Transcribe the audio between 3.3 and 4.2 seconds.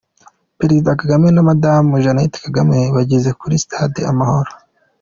kuri Stade